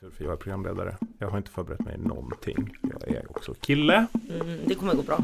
[0.00, 0.96] tur för jag är programledare.
[1.18, 2.76] Jag har inte förberett mig någonting.
[2.82, 4.06] Jag är också kille.
[4.30, 5.18] Mm, det kommer gå bra.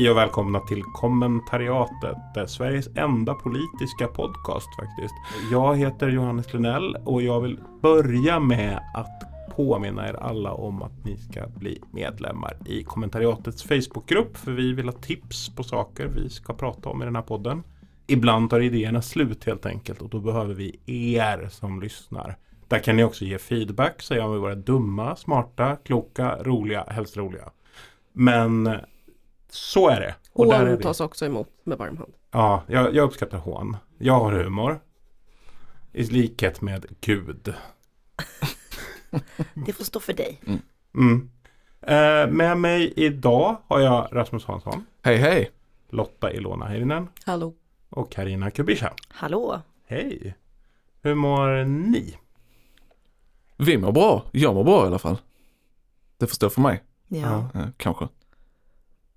[0.00, 2.16] Hej och välkomna till kommentariatet.
[2.34, 5.14] Det är Sveriges enda politiska podcast faktiskt.
[5.50, 9.22] Jag heter Johannes Lunell och jag vill börja med att
[9.56, 14.86] påminna er alla om att ni ska bli medlemmar i kommentariatets Facebookgrupp för vi vill
[14.86, 17.62] ha tips på saker vi ska prata om i den här podden.
[18.06, 22.36] Ibland tar idéerna slut helt enkelt och då behöver vi er som lyssnar.
[22.68, 27.16] Där kan ni också ge feedback, säga om vi var dumma, smarta, kloka, roliga, helst
[27.16, 27.50] roliga.
[28.12, 28.80] Men
[29.50, 30.14] så är det.
[30.32, 30.82] Och där är Hån vi.
[30.82, 32.12] tas också emot med varm hand.
[32.30, 33.76] Ja, jag, jag uppskattar hån.
[33.98, 34.80] Jag har humor.
[35.92, 37.54] I likhet med Gud.
[39.66, 40.40] Det får stå för dig.
[40.94, 41.30] Mm.
[41.82, 45.50] Eh, med mig idag har jag Rasmus Hansson, Hej hej!
[45.88, 47.54] Lotta Ilona Heirinen Hallå.
[47.88, 48.92] och Karina Kubisha.
[49.08, 49.60] Hallå?
[49.86, 50.36] Hej!
[51.02, 52.16] Hur mår ni?
[53.56, 55.18] Vi mår bra, jag mår bra i alla fall.
[56.16, 57.48] Det får stå för mig, Ja.
[57.54, 58.08] eh, kanske.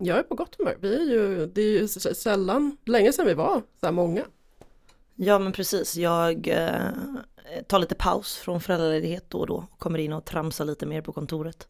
[0.06, 0.78] Jag är på gott humör.
[0.82, 4.22] Vi är ju, det är ju sällan, länge sedan vi var så här många.
[5.16, 6.82] Ja men precis, jag eh,
[7.68, 11.02] tar lite paus från föräldraledighet då och då och kommer in och tramsar lite mer
[11.02, 11.68] på kontoret.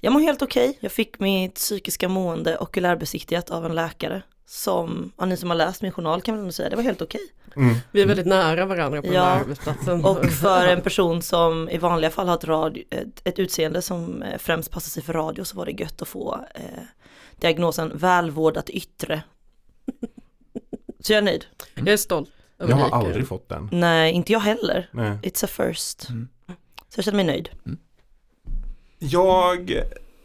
[0.00, 5.24] Jag mår helt okej, jag fick mitt psykiska mående okulärbesiktigat av en läkare som, ja,
[5.24, 7.20] ni som har läst min journal kan väl ändå säga, det var helt okej.
[7.56, 7.74] Mm.
[7.92, 9.24] Vi är väldigt nära varandra på den Ja.
[9.24, 10.04] här arbetsplatsen.
[10.04, 14.22] Och för en person som i vanliga fall har ett, radio, ett, ett utseende som
[14.22, 16.62] eh, främst passar sig för radio så var det gött att få eh,
[17.42, 19.22] diagnosen välvårdat yttre.
[21.00, 21.44] Så jag är nöjd.
[21.74, 22.30] Jag är stolt.
[22.58, 23.06] över Jag har Mikael.
[23.06, 23.68] aldrig fått den.
[23.72, 24.88] Nej, inte jag heller.
[24.92, 25.18] Nej.
[25.22, 26.08] It's a first.
[26.08, 26.28] Mm.
[26.88, 27.50] Så jag känner mig nöjd.
[28.98, 29.82] Jag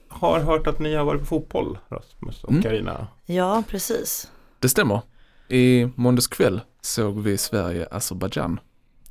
[0.08, 2.64] har hört att ni har varit på fotboll, Rasmus och Mm.
[2.64, 3.08] Karina.
[3.26, 4.32] Ja, precis.
[4.60, 5.02] Det stämmer.
[5.50, 8.60] I måndags kväll såg vi Sverige-Azerbajdzjan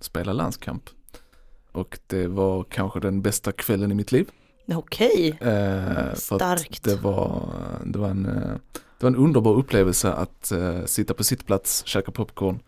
[0.00, 0.82] spela landskamp.
[1.72, 4.30] Och det var kanske den bästa kvällen i mitt liv.
[4.74, 5.28] Okej.
[5.40, 6.82] Eh, för att Starkt.
[6.82, 7.48] Det var,
[7.84, 8.52] det, var en, eh,
[8.98, 12.58] det var en underbar upplevelse att eh, sitta på sittplats, käka popcorn,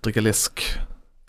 [0.00, 0.62] dricka läsk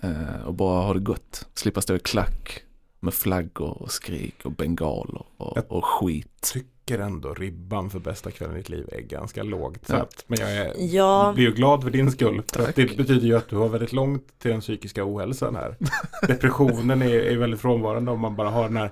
[0.02, 1.48] eh, och bara ha det gott.
[1.54, 2.64] Slippa stå i klack
[3.00, 6.54] med flaggor och skrik och bengaler och, och skit.
[6.54, 9.96] Tycker ändå ribban för bästa kvällen i ditt liv är ganska lågt Ja.
[9.98, 10.24] satt.
[10.28, 12.42] Men jag är, Ja, blir ju glad för din skull.
[12.54, 12.76] För att Tack.
[12.76, 15.76] Det betyder ju att du har väldigt långt till den psykiska ohälsan här.
[16.28, 18.92] Depressionen är, är väldigt frånvarande om man bara har den här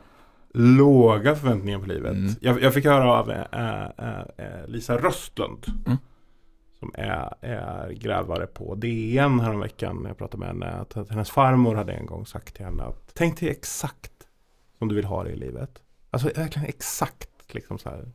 [0.54, 2.12] låga förväntningen på livet.
[2.12, 2.34] Mm.
[2.42, 5.66] Jag, jag fick höra av äh, äh, äh, Lisa Röstlund.
[5.86, 5.98] Mm.
[6.80, 9.98] Som är, är grävare på DN häromveckan.
[10.02, 10.66] när Jag pratade med henne.
[10.66, 14.12] Att, att hennes farmor hade en gång sagt till henne att tänk dig exakt
[14.78, 15.82] som du vill ha det i livet.
[16.10, 17.30] Alltså verkligen exakt.
[17.54, 18.12] Liksom så här.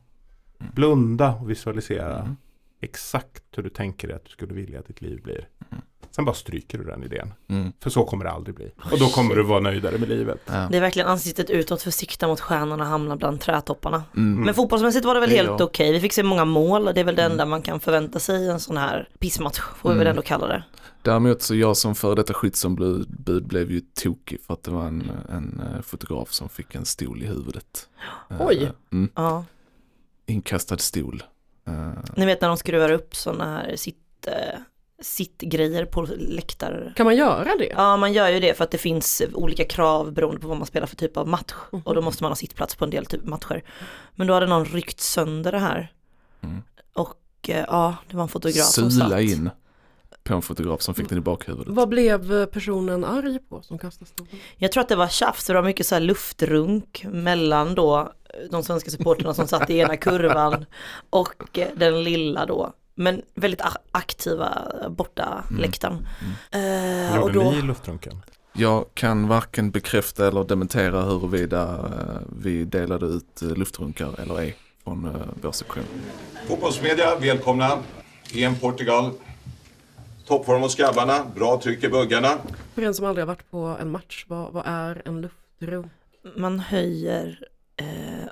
[0.57, 2.35] Blunda och visualisera Mm.
[2.81, 5.47] Exakt hur du tänker dig att du skulle vilja att ditt liv blir.
[5.71, 5.83] Mm.
[6.11, 7.33] Sen bara stryker du den idén.
[7.49, 7.71] Mm.
[7.79, 8.71] För så kommer det aldrig bli.
[8.91, 10.39] Och då kommer du vara nöjdare med livet.
[10.45, 10.67] Ja.
[10.71, 14.03] det är verkligen ansiktet utåt för sikta mot stjärnorna och hamna bland trädtopparna.
[14.15, 14.41] Mm.
[14.45, 15.91] Men fotbollsmässigt var det väl Det helt okej.
[15.91, 17.31] Vi fick se många mål och det är väl det Mm.
[17.31, 19.59] enda man kan förvänta sig i en sån här pissmatch.
[19.59, 20.11] Får vi väl Mm.
[20.11, 20.63] ändå kalla det.
[21.01, 23.07] Däremot så jag som före detta skyddsombud
[23.47, 27.23] blev ju tokig för att det var en, en eh, fotograf som fick en stol
[27.23, 27.89] i huvudet.
[28.29, 28.71] Eh, Oj.
[28.91, 29.45] Mm, Ja.
[30.25, 31.23] inkastad stol.
[32.15, 34.59] Ni vet när de skruvar upp sådana här sitt, eh,
[35.01, 36.93] sittgrejer på läktare.
[36.95, 37.65] Kan man göra det?
[37.75, 40.67] Ja man gör ju det för att det finns olika krav beroende på vad man
[40.67, 41.53] spelar för typ av match.
[41.71, 41.81] Mhm.
[41.85, 43.63] Och då måste man ha sittplats på en del typ matcher.
[44.15, 45.91] Men då hade någon ryckt sönder det här.
[46.41, 46.63] Mm.
[46.93, 49.21] Och eh, ja, det var en fotograf som Sula satt.
[49.21, 49.49] in
[50.23, 51.67] på en fotograf som fick den i bakhuvudet.
[51.73, 54.31] Vad blev personen arg på som kastade stolen?
[54.57, 58.11] Jag tror att det var tjafs, det var mycket så här luftrunk mellan då
[58.51, 60.65] de svenska supporterna som satt i ena kurvan
[61.09, 64.49] och den lilla då, men väldigt aktiva
[64.89, 65.61] borta Mm.
[65.61, 66.07] läktaren.
[66.51, 68.21] Eh, Gjorde och då, ni luftrunken?
[68.53, 74.55] Jag kan varken bekräfta eller dementera huruvida eh, vi delade ut eh, luftrunkar eller ej
[74.83, 75.11] från
[75.41, 75.83] vår sektion.
[76.47, 77.77] Fotbollsmedia, välkomna.
[78.35, 79.11] EM Portugal.
[80.27, 82.37] Toppform hos grabbarna, bra tryck i buggarna.
[82.75, 85.89] För en som aldrig har varit på en match, vad, vad är en luftrum?
[86.35, 87.47] man höjer
[87.77, 88.29] eh,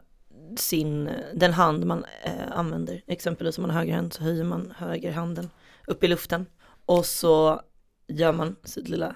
[0.57, 4.73] sin, den hand man eh, använder, exempelvis om man har höger hand så höjer man
[4.77, 5.49] högerhanden
[5.87, 6.45] upp i luften
[6.85, 7.61] och så
[8.07, 9.15] gör man sitt lilla,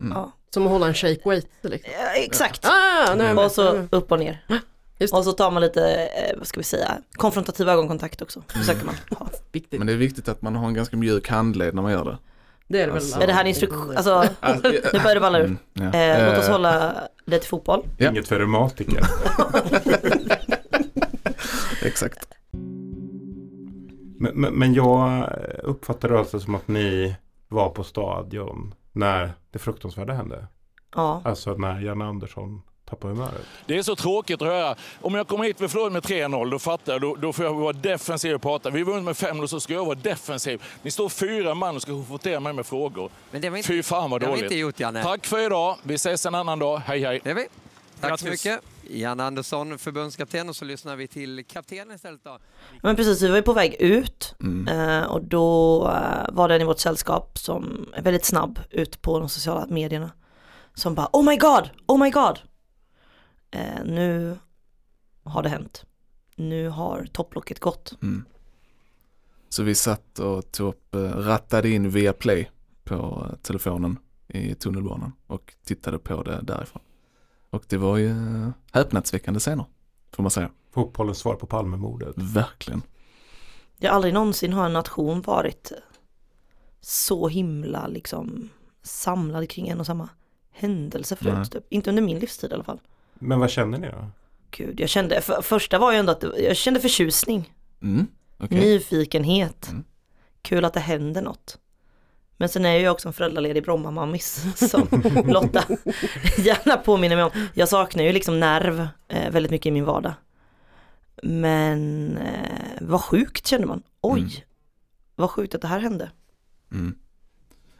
[0.00, 0.12] Mm.
[0.16, 1.92] ja, Som att hålla en shake weight liksom.
[1.94, 2.64] eh, exakt.
[2.64, 4.44] Ah, nej, Och så upp och ner.
[5.02, 5.14] Just.
[5.14, 8.42] Och så tar man lite, eh, vad ska vi säga, konfrontativ ögonkontakt också.
[8.48, 9.28] Försöker man ha.
[9.52, 9.78] Viktigt.
[9.78, 12.18] Men det är viktigt att man har en ganska mjuk handled när man gör det.
[12.68, 12.96] Det är det väl.
[13.02, 13.96] Alltså- Är det här en instruktion?
[13.96, 14.24] Alltså,
[14.62, 15.44] nu börjar det balla ur.
[15.44, 15.98] Mm, ja.
[15.98, 16.94] Eh, låt oss Eh, hålla
[17.24, 17.82] lite fotboll.
[17.98, 18.10] Ja.
[18.10, 19.02] Inget för reumatiker.
[21.84, 22.28] Exakt.
[24.18, 25.28] Men, men, men jag
[25.62, 27.16] uppfattar det alltså som att ni
[27.48, 30.46] var på stadion när det fruktansvärda hände.
[30.94, 32.62] Ja, Alltså när Janne Andersson
[32.96, 33.46] tappade humöret.
[33.66, 34.74] Det är så tråkigt att höra.
[35.00, 37.00] Om jag kommer hit och förlorar med 3-0, då fattar jag.
[37.00, 38.70] Då, då får jag vara defensiv och prata.
[38.70, 40.62] Vi vunnit med 5-0 så ska jag vara defensiv.
[40.82, 43.10] Ni står fyra man och ska konfrontera mig med frågor.
[43.30, 44.52] Men det var inte, Fy fan vad det har vi dåligt.
[44.52, 45.02] inte gjort Janne.
[45.02, 45.76] Tack för idag.
[45.82, 46.78] Vi ses en annan dag.
[46.86, 47.20] Hej hej.
[47.24, 47.46] Det är vi.
[48.00, 48.42] Tack Grattis.
[48.42, 48.64] så mycket.
[48.90, 52.38] Jan Andersson, förbundskapten och så lyssnar vi till kaptenen istället då.
[52.82, 54.68] men precis, vi var ju på väg ut Mm.
[55.00, 59.02] eh, och då eh, var det en i vårt sällskap som är väldigt snabb ut
[59.02, 60.10] på de sociala medierna.
[60.74, 62.38] Som bara oh my god, oh my god.
[63.52, 64.38] Eh, nu
[65.22, 65.84] har det hänt.
[66.36, 68.02] Nu har topplocket gått.
[68.02, 68.24] Mm.
[69.48, 72.50] Så vi satt och tog upp, eh, rattade in via play
[72.84, 76.82] på eh, telefonen i tunnelbanan och tittade på det därifrån.
[77.50, 79.64] Och det var ju eh, häpnadsväckande scener,
[80.12, 80.50] får man säga.
[80.70, 82.14] Fotbollens svar på Palmemordet.
[82.16, 82.82] Verkligen.
[83.82, 85.72] Har aldrig någonsin har en nation varit
[86.80, 88.48] så himla liksom
[88.82, 90.08] samlad kring en och samma
[90.50, 91.52] händelse förut.
[91.52, 91.64] Typ.
[91.68, 92.80] Inte under min livstid i alla fall.
[93.22, 94.10] Men vad känner ni då?
[94.50, 98.06] Gud, jag kände, för, första var ju ändå att jag kände förtjusning, Mm.
[98.38, 98.58] okej.
[98.60, 99.84] nyfikenhet, Mm.
[100.42, 101.58] kul att det händer något.
[102.36, 104.88] Men sen är jag ju också en föräldraledig Bromma-mammis som
[105.26, 105.64] Lotta
[106.38, 107.30] gärna påminner mig om.
[107.54, 110.12] Jag saknar ju liksom nerv eh, väldigt mycket i min vardag.
[111.22, 113.82] Men eh, vad sjukt kände man.
[114.00, 114.32] Oj, Mm.
[115.16, 116.10] vad sjukt att det här hände.
[116.72, 116.94] Mm.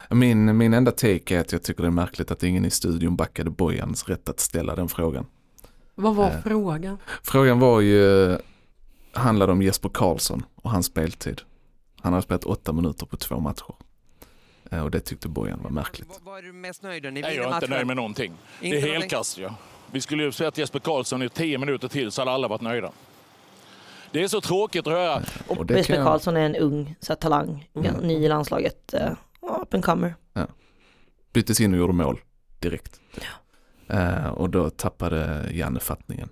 [0.09, 3.15] Min, min enda take är att jag tycker det är märkligt att ingen i studion
[3.15, 5.25] backade Bojans rätt att ställa den frågan.
[5.95, 6.41] Vad var Eh.
[6.43, 6.97] frågan?
[7.23, 8.37] Frågan var ju,
[9.13, 11.41] handlade om Jesper Karlsson och hans speltid.
[12.01, 13.75] Han har spelat åtta minuter på två matcher.
[14.71, 16.07] Eh, Och det tyckte Bojan var märkligt.
[16.09, 17.13] Vad, vad är du mest nöjd med?
[17.13, 18.33] Nej, jag är inte nöjd med någonting.
[18.59, 19.01] Det Inte är någonting?
[19.01, 19.37] helkast.
[19.37, 19.55] Ja.
[19.91, 22.91] Vi skulle ju spelat Jesper Karlsson i tio minuter till så hade alla varit nöjda.
[24.11, 25.21] Det är så tråkigt att höra.
[25.47, 27.95] Och det Jesper Karlsson är en ung så här, talang, Mm.
[27.95, 28.99] ny i landslaget, uh,
[29.61, 30.15] up and comer.
[31.33, 32.19] byttes in och gjorde mål
[32.59, 32.99] direkt.
[33.87, 36.29] Eh, och då tappade Janne fattningen.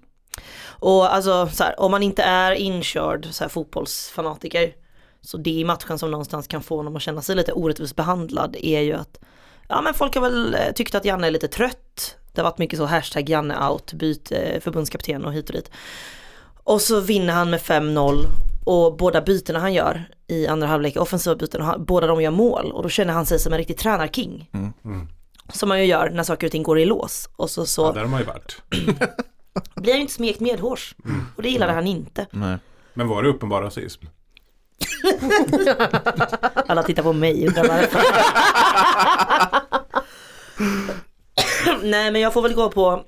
[0.63, 4.75] Och alltså så här, om man inte är inkörd så här, fotbollsfanatiker
[5.21, 8.55] så det i matchen som någonstans kan få honom att känna sig lite orättvist behandlad
[8.59, 9.19] är ju att
[9.67, 12.17] ja men folk har väl eh, tyckt att Janne är lite trött.
[12.33, 15.71] Det har varit mycket så hashtag Janne out, byt eh, förbundskapten och hit och dit.
[16.63, 18.25] Och så vinner han med 5-0
[18.65, 22.71] och båda bytena han gör i andra halvlek, offensiva byten, han- båda de gör mål
[22.71, 24.49] och då känner han sig som en riktig tränarking.
[24.53, 25.07] Mm.
[25.53, 27.29] Som man ju gör när saker och ting går i lås.
[27.35, 28.61] Och så, så Ja, där har man ju varit.
[29.75, 30.95] blir han ju inte smekt medhårs.
[31.35, 32.25] Och det gillade han inte.
[32.31, 32.57] Nej.
[32.93, 34.05] Men var det uppenbar rasism?
[36.67, 38.01] Alla tittar på mig undrar varför.
[41.83, 43.03] Nej men jag får väl gå på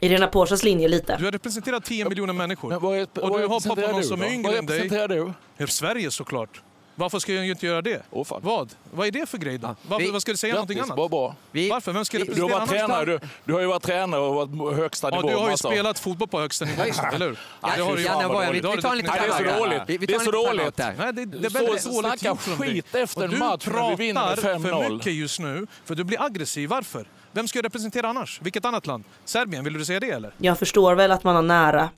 [0.00, 1.16] Irena Porsches linje lite.
[1.16, 2.68] Du har representerat 10 miljoner människor.
[2.68, 4.78] Men vad är, Och du har representerar pappa någon som är yngre Vad än dig.
[4.78, 5.66] representerar du?
[5.66, 6.60] Sverige såklart.
[6.96, 8.02] Varför ska jag inte göra det?
[8.26, 8.40] Fan.
[8.44, 8.74] Vad?
[8.94, 9.74] Vad är det för grej då?
[9.88, 11.10] Varför, vi- vad ska du säga någonting Grattis, annat?
[11.10, 11.34] bra, bra.
[11.50, 11.92] Vi, Varför?
[11.92, 13.04] Vem ska vi- Du har varit tränare.
[13.04, 15.28] Du, du har ju varit tränare och varit högsta Ja, nivå.
[15.28, 15.68] du har ju massa.
[15.68, 17.38] spelat fotboll på högsta nivå, eller hur?
[17.62, 18.08] Ja, det har du ju.
[18.08, 19.82] Vad vad vi, vi tar en liten det är så dåligt.
[19.86, 20.76] Vi, vi Det är så dåligt.
[20.76, 20.94] där.
[20.98, 22.68] Nej, det, det är väldigt dåligt gjort från dig.
[22.72, 24.82] skit efter Och en match när vi vinner med Du pratar 5-0.
[24.84, 26.68] för mycket just nu, för du blir aggressiv.
[26.68, 27.06] Varför?
[27.34, 28.40] Vem ska jag representera annars?
[28.42, 29.04] Vilket annat land?
[29.24, 30.34] Serbien, vill du säga det eller?
[30.38, 31.90] Jag förstår väl att man har nära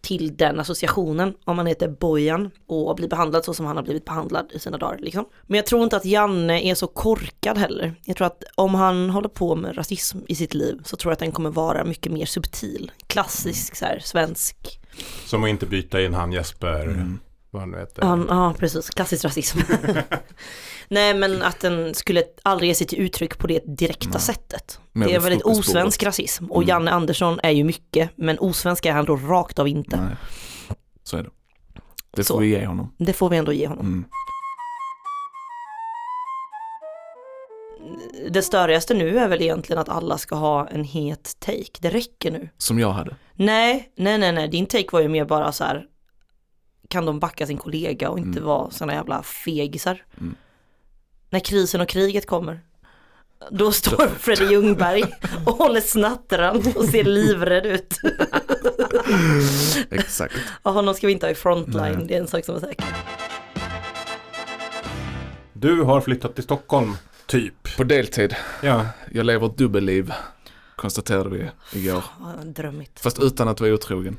[0.00, 4.04] till den associationen om man heter Bojan och blir behandlad så som han har blivit
[4.04, 4.98] behandlad i sina dagar.
[4.98, 5.24] Liksom.
[5.46, 7.94] Men jag tror inte att Janne är så korkad heller.
[8.04, 11.12] Jag tror att om han håller på med rasism i sitt liv så tror jag
[11.12, 12.92] att den kommer vara mycket mer subtil.
[13.06, 14.80] Klassisk så här, svensk.
[15.24, 17.18] Som att inte byta in han Jesper, Mm.
[17.56, 18.02] Vad han nu heter.
[18.02, 19.58] Ja, ja precis, klassisk rasism.
[20.88, 24.20] Nej men att den skulle aldrig ge sig till uttryck på det direkta Nej.
[24.20, 24.80] sättet.
[24.92, 26.68] Det är väldigt osvensk rasism och Mm.
[26.68, 29.96] Janne Andersson är ju mycket men osvensk är han då rakt av inte.
[29.96, 30.16] Nej.
[31.02, 31.30] Så är det.
[32.10, 32.34] Det Så.
[32.34, 32.94] får vi ge honom.
[32.98, 33.86] Det får vi ändå ge honom.
[33.86, 34.04] Mm.
[38.30, 41.78] Det störigaste nu är väl egentligen att alla ska ha en het take.
[41.80, 42.48] Det räcker nu.
[42.58, 43.16] Som jag hade.
[43.34, 44.48] Nej, nej, nej, nej.
[44.48, 45.84] Din take var ju mer bara så här.
[46.88, 48.44] Kan de backa sin kollega och inte Mm.
[48.44, 50.02] vara såna jävla fegisar.
[50.20, 50.34] Mm.
[51.30, 52.60] När krisen och kriget kommer.
[53.50, 55.02] Då står Freddy Ljungberg
[55.46, 57.94] och håller snattran och ser livrädd ut.
[59.90, 60.34] Exakt.
[60.62, 62.06] Och honom ska vi inte ha i frontline, Nej.
[62.08, 62.86] det är en sak som är säker.
[65.52, 67.76] Du har flyttat till Stockholm, typ.
[67.76, 68.36] På deltid.
[68.62, 70.12] Ja, Jag lever ett dubbelliv.
[70.76, 71.50] Konstaterade vi
[71.80, 72.04] igår.
[72.20, 73.00] Ja, drömmigt.
[73.00, 74.18] Fast utan att vara otrogen.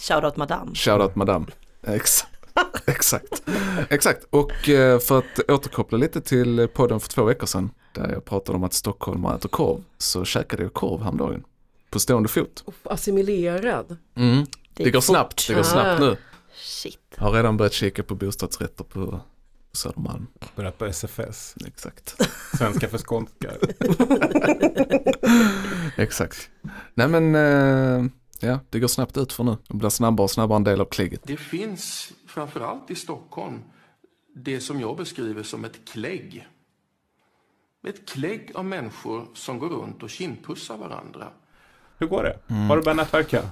[0.00, 0.74] Shoutout madame.
[0.74, 1.46] Shoutout madame.
[1.82, 2.24] Ex
[2.86, 3.42] Exakt.
[3.88, 4.24] Exakt.
[4.30, 7.70] Och eh, för att återkoppla lite till podden för två veckor sedan.
[7.92, 9.84] Där jag pratade om att Stockholm äter korv.
[9.98, 11.44] Så käkade jag korv häromdagen.
[11.90, 12.64] på stående fot.
[12.82, 13.96] Assimilerad.
[14.14, 14.46] Mm.
[14.74, 15.04] Det, gick går fort.
[15.04, 16.16] snabbt, det går snabbt nu.
[16.54, 16.98] Shit.
[17.16, 19.20] Har redan börjat kika på bostadsrätter på, på
[19.72, 20.26] Södermalm.
[20.56, 21.54] Börjat på SFS.
[21.66, 22.16] Exakt.
[22.58, 23.58] Svenska för skånskar.
[25.96, 26.50] Exakt.
[26.94, 28.04] Nej men, eh,
[28.40, 29.56] ja det går snabbt ut för nu.
[29.68, 31.20] Det blir snabbare och snabbare en del av klägget.
[31.24, 33.62] Det finns framförallt i Stockholm
[34.34, 36.48] det som jag beskriver som ett klägg.
[37.86, 41.28] Ett klägg av människor som går runt och kindpussar varandra.
[41.98, 42.54] Hur går det?
[42.54, 43.42] Har du börjat nätverka?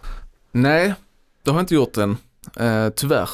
[0.53, 0.95] Nej,
[1.43, 2.17] det har jag inte gjort än.
[2.57, 3.31] Eh, tyvärr.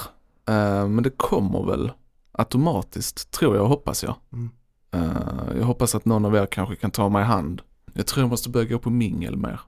[0.49, 1.93] Eh, men det kommer väl
[2.33, 4.15] automatiskt, tror jag hoppas jag.
[4.33, 4.51] Mm.
[4.91, 7.63] Eh, jag hoppas att någon av er kanske kan ta mig i hand.
[7.93, 9.61] Jag tror jag måste börja gå på mingel mer.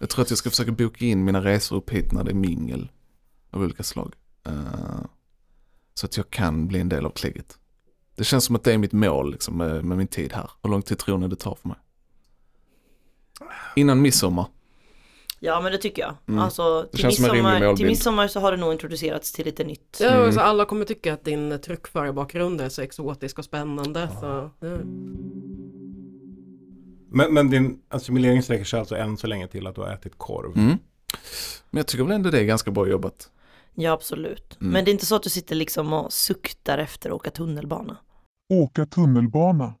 [0.00, 2.34] Jag tror att jag ska försöka boka in mina resor upp hit när det är
[2.34, 2.90] mingel
[3.50, 4.14] av olika slag.
[4.46, 5.00] Eh,
[5.94, 7.58] så att jag kan bli en del av klägget.
[8.16, 10.50] Det känns som att det är mitt mål liksom, med, med min tid här.
[10.62, 11.76] Hur lång tid tror ni det tar för mig?
[13.76, 14.46] Innan midsommar.
[15.40, 16.14] Ja men det tycker jag.
[16.26, 16.40] Mm.
[16.40, 19.32] Alltså Det till känns som en rimlig midsommar, till midsommar så har det nog introducerats
[19.32, 19.96] till lite nytt.
[20.00, 20.24] Ja, Mm.
[20.24, 24.08] alltså, alla kommer tycka att din truckförarbakgrund är så exotisk och spännande.
[24.20, 24.78] Så, ja.
[27.18, 30.18] Men, men din assimilering sträcker sig alltså än så länge till att du har ätit
[30.18, 30.56] korv.
[30.56, 30.78] Mm.
[31.70, 33.30] Men jag tycker väl ändå det är ganska bra jobbat.
[33.74, 34.58] Ja absolut.
[34.60, 34.72] Mm.
[34.72, 37.96] Men det är inte så att du sitter liksom och suktar efter att åka tunnelbana.
[38.52, 39.74] Åka tunnelbana.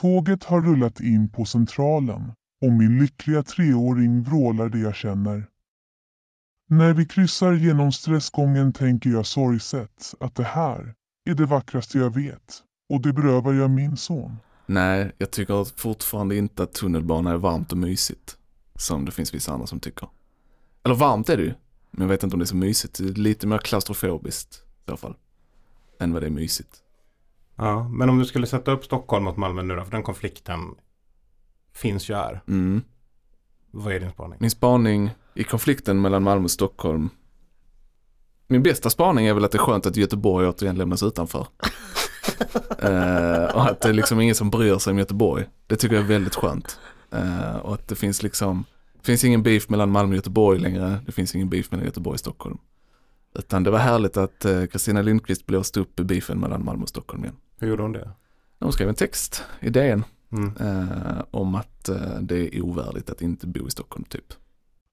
[0.00, 2.32] Tåget har rullat in på Centralen
[2.64, 5.46] och min lyckliga treåring vrålar det jag känner.
[6.70, 10.94] När vi kryssar genom stressgången tänker jag sorgset att det här
[11.30, 14.36] är det vackraste jag vet och det berövar jag min son.
[14.70, 18.36] Nej, jag tycker fortfarande inte att tunnelbana är varmt och mysigt.
[18.74, 20.08] Som det finns vissa andra som tycker.
[20.84, 21.54] Eller varmt är det ju.
[21.90, 22.98] Men jag vet inte om det är så mysigt.
[22.98, 25.16] Det är lite mer klaustrofobiskt i så fall.
[26.00, 26.82] Än vad det är mysigt.
[27.56, 30.60] Ja, men om du skulle sätta upp Stockholm mot Malmö nu då, för den konflikten
[31.72, 32.42] finns ju här.
[32.48, 32.82] Mm.
[33.70, 34.38] Vad är din spaning?
[34.40, 37.10] Min spaning i konflikten mellan Malmö och Stockholm.
[38.46, 41.46] Min bästa spaning är väl att det är skönt att Göteborg återigen lämnas utanför.
[42.82, 45.44] Eh, och att det är liksom ingen som bryr sig om Göteborg.
[45.66, 46.80] Det tycker jag är väldigt skönt.
[47.12, 48.64] Eh, och att det finns liksom,
[49.00, 50.98] det finns ingen beef mellan Malmö och Göteborg längre.
[51.06, 52.58] Det finns ingen beef mellan Göteborg och Stockholm.
[53.38, 57.24] Utan det var härligt att eh, Kristina Lindqvist blåste upp beefen mellan Malmö och Stockholm
[57.24, 57.36] igen.
[57.60, 58.10] Hur gjorde hon det?
[58.60, 60.52] Hon skrev en text i DN Mm.
[61.30, 61.90] om att
[62.20, 64.24] det är ovärdigt att inte bo i Stockholm typ.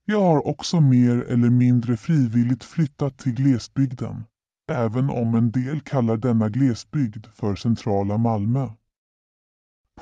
[0.06, 4.24] Jag har också mer eller mindre frivilligt flyttat till glesbygden,
[4.68, 8.70] även om en del kallar denna glesbygd för centrala Malmö.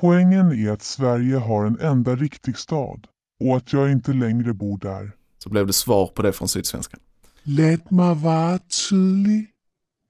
[0.00, 3.06] Poängen är att Sverige har en enda riktig stad
[3.40, 5.12] och att jag inte längre bor där.
[5.38, 7.00] Så blev det svar på det från Sydsvenskan.
[7.42, 9.50] Lad mig vara tydlig.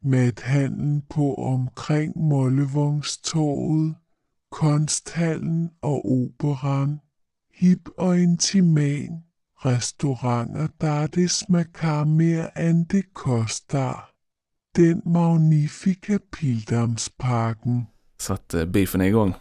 [0.02, 3.96] Madhandlen på omkring Mollevångstorget,
[4.48, 7.00] Konsthallen och Operan.
[7.52, 9.22] Hip och intiman.
[9.62, 14.13] Restauranter där det smakar mer än det kostar.
[14.76, 17.86] Den magnifika Pildammsparken.
[18.16, 19.34] Så att eh, beefen är igång.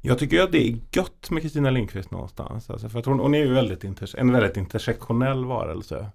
[0.00, 2.70] Jag tycker att det är gött med Kristina Lindqvist någonstans.
[2.70, 3.84] Alltså för att hon, hon är ju väldigt
[4.14, 6.10] en väldigt intersektionell varelse.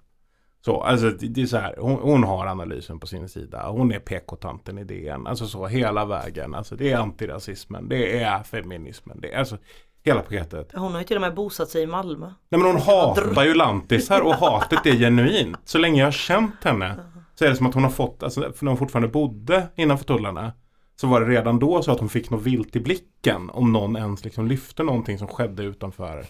[0.65, 3.69] Så, alltså det, det är så här, hon, hon har analysen på sin sida.
[3.69, 5.27] Hon är PK-tanten i DN.
[5.27, 6.55] Alltså så hela vägen.
[6.55, 9.57] Alltså det är antirasismen, det är feminismen, det är alltså
[10.03, 10.71] hela paketet.
[10.73, 12.25] Hon har ju till och med bosatt sig i Malmö.
[12.25, 15.57] Nej men hon hatar ju lantisar och hatet är genuint.
[15.65, 16.95] Så länge jag har känt henne
[17.35, 20.53] så är det som att hon har fått, alltså när hon fortfarande bodde innanför tullarna
[20.95, 23.95] så var det redan då så att hon fick något vilt i blicken om någon
[23.95, 26.25] ens liksom lyfte någonting som skedde utanför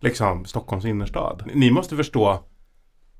[0.00, 1.50] liksom Stockholms innerstad.
[1.54, 2.44] Ni måste förstå,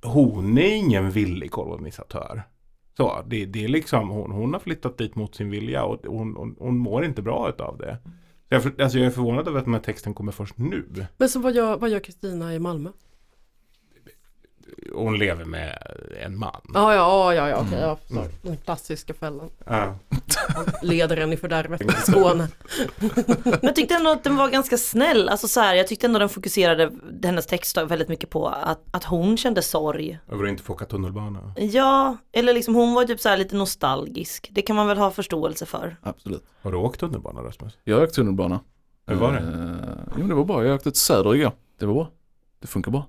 [0.02, 2.42] hon är ingen villig kolonisatör.
[2.96, 6.36] Så, det, det är liksom, hon, hon har flyttat dit mot sin vilja och hon,
[6.36, 7.98] hon, hon mår inte bra utav det.
[8.48, 11.06] Jag, alltså jag är förvånad över att den här texten kommer först nu.
[11.16, 12.90] Men så vad gör, vad gör Kristina i Malmö?
[15.04, 15.78] Hon lever med
[16.22, 16.60] en man.
[16.74, 18.30] Ja, ja, ja, ja, okej, ja, sorry.
[18.42, 19.50] Den klassiska fällan.
[19.66, 19.94] Ja.
[20.82, 22.48] Leder en i fördärvet i Skåne.
[23.44, 25.28] Men jag tyckte ändå att den var ganska snäll.
[25.28, 26.90] Alltså så här, jag tyckte ändå den fokuserade
[27.22, 30.18] hennes text väldigt mycket på att, att hon kände sorg.
[30.28, 31.54] Över att inte få åka tunnelbana.
[31.56, 34.48] Ja, eller liksom hon var typ så här lite nostalgisk.
[34.52, 35.96] Det kan man väl ha förståelse för.
[36.02, 36.44] Absolut.
[36.62, 37.78] Har du åkt tunnelbana Rasmus?
[37.84, 38.60] Jag har åkt tunnelbana.
[39.06, 39.38] Hur var det?
[39.38, 40.64] Eh, jo, det var bra.
[40.64, 41.52] Jag åkte till Söder igår.
[41.78, 42.10] Det var bra.
[42.60, 43.06] Det funkar bra.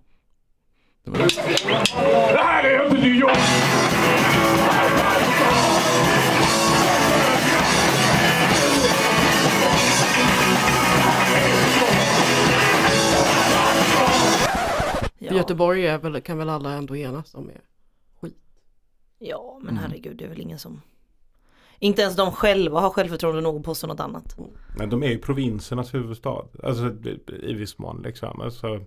[1.03, 2.33] Det var det.
[2.33, 3.37] Det här är inte New York!
[15.27, 17.61] För Göteborg är väl, kan väl alla ändå enas om är
[18.21, 18.37] skit.
[19.19, 19.83] Ja, men Mm.
[19.83, 20.81] herregud, det är väl ingen som...
[21.79, 24.37] Inte ens de själva har självförtroende nog att påstå något annat.
[24.77, 26.45] Men de är ju provinsernas huvudstad.
[26.63, 26.95] Alltså
[27.43, 28.41] i viss mån liksom.
[28.41, 28.85] Alltså,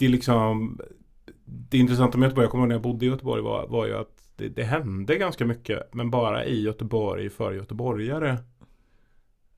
[0.00, 0.78] det är liksom
[1.44, 3.96] Det intressanta med Göteborg, jag kommer ihåg när jag bodde i Göteborg var, var ju
[3.96, 8.30] att det, det hände ganska mycket men bara i Göteborg för göteborgare.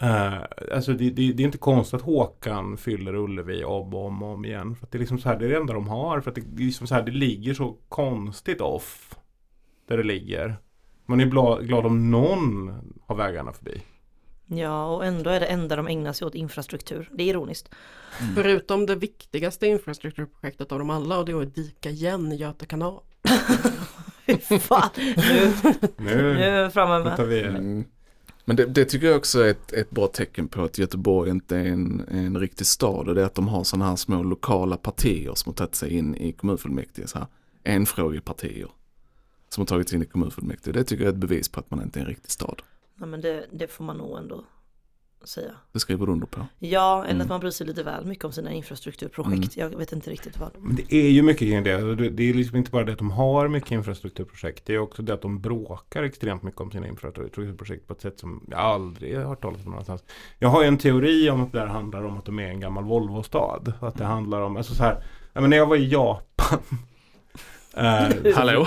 [0.02, 4.22] Uh, alltså det, det, det, är inte konstigt att Håkan fyller Ullevi om och om,
[4.22, 4.76] om igen.
[4.76, 6.20] För att det är liksom så här, det är det enda de har.
[6.20, 9.14] För att det, det, är liksom så här, det ligger så konstigt off.
[9.88, 10.56] Där det ligger.
[11.06, 12.72] Man är glad, glad om någon
[13.06, 13.82] har vägarna förbi.
[14.46, 17.10] Ja, och ändå är det enda de ägnar sig åt infrastruktur.
[17.12, 17.68] Det är ironiskt.
[18.20, 18.34] Mm.
[18.34, 23.00] Förutom det viktigaste infrastrukturprojektet av dem alla och det är att dika igen Göta kanal.
[24.60, 25.52] Fan, nu,
[25.96, 27.28] nu, nu framme med.
[27.28, 27.84] vi Mm.
[28.44, 31.56] Men det, det, tycker jag också är ett, ett bra tecken på att Göteborg inte
[31.56, 34.76] är en, en riktig stad och det är att de har sådana här små lokala
[34.76, 37.26] partier som har tagit sig in i kommunfullmäktige, så här
[37.64, 38.68] enfrågepartier
[39.48, 40.72] som har tagit sig in i kommunfullmäktige.
[40.72, 42.62] Det tycker jag är ett bevis på att man inte är en riktig stad.
[43.02, 44.44] Ja men det, det får man nog ändå
[45.24, 45.52] säga.
[45.72, 46.46] Det skriver du under på.
[46.58, 47.22] Ja, eller mm.
[47.22, 49.56] att man bryr sig lite väl mycket om sina infrastrukturprojekt.
[49.56, 49.70] Mm.
[49.72, 50.50] Jag vet inte riktigt vad.
[50.58, 52.10] Men det är ju mycket kring det.
[52.10, 54.66] Det är liksom inte bara det att de har mycket infrastrukturprojekt.
[54.66, 58.20] Det är också det att de bråkar extremt mycket om sina infrastrukturprojekt på ett sätt
[58.20, 60.04] som jag aldrig har hört talas om någonstans.
[60.38, 62.60] Jag har ju en teori om att det här handlar om att de är en
[62.60, 63.72] gammal Volvo-stad.
[63.80, 66.58] Att det handlar om, alltså så här, men när jag var i Japan
[67.78, 68.66] Uh, Hallå?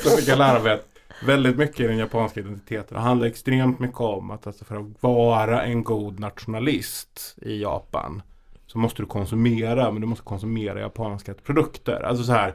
[0.00, 4.00] så fick jag lära mig att väldigt mycket i den japanska identiteten handlar extremt mycket
[4.00, 8.22] om att alltså för att vara en god nationalist i Japan
[8.66, 12.02] så måste du konsumera, men du måste konsumera japanska produkter.
[12.02, 12.54] Alltså så här,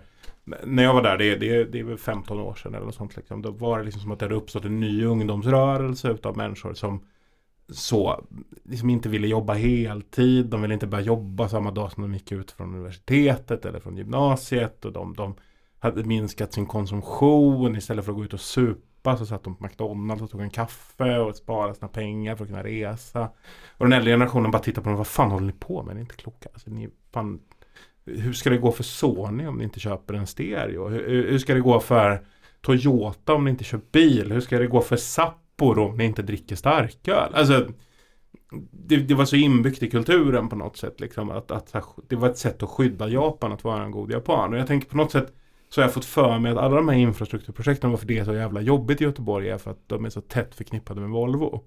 [0.63, 3.15] när jag var där, det, det, det är väl 15 år sedan eller något sånt,
[3.15, 6.73] liksom, då var det liksom som att det hade uppstått en ny ungdomsrörelse utav människor
[6.73, 7.01] som
[7.69, 8.23] så
[8.63, 10.45] liksom inte ville jobba heltid.
[10.45, 13.97] De ville inte börja jobba samma dag som de gick ut från universitetet eller från
[13.97, 14.85] gymnasiet.
[14.85, 15.35] Och de, de
[15.81, 19.63] hade minskat sin konsumtion istället för att gå ut och supa så satt de på
[19.63, 23.29] McDonalds och tog en kaffe och sparade sina pengar för att kunna resa.
[23.77, 25.95] Och den äldre generationen bara tittar på dem, vad fan håller ni på med?
[25.95, 26.49] Ni är inte kloka.
[26.53, 27.39] Alltså, ni, fan,
[28.05, 30.89] hur ska det gå för Sony om ni inte köper en stereo?
[30.89, 32.25] Hur, hur ska det gå för
[32.61, 34.31] Toyota om ni inte kör bil?
[34.31, 37.33] Hur ska det gå för Sapporo om ni inte dricker starköl?
[37.33, 37.67] Alltså,
[38.71, 40.99] det, det, var så inbyggt i kulturen på något sätt.
[40.99, 41.75] Liksom, att, att,
[42.09, 44.53] det var ett sätt att skydda Japan att vara en god japan.
[44.53, 45.33] Och jag tänker på något sätt
[45.73, 48.33] så har jag fått för mig att alla de här infrastrukturprojekten, varför det är så
[48.33, 51.63] jävla jobbigt i Göteborg är för att de är så tätt förknippade med Volvo.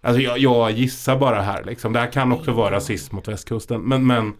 [0.00, 1.92] Alltså jag, jag gissar bara här liksom.
[1.92, 3.80] Det här kan också vara rasism mot västkusten.
[3.80, 4.32] Men, men,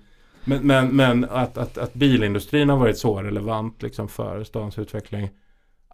[0.44, 5.31] men, men, men att, att, att bilindustrin har varit så relevant liksom för stans utveckling.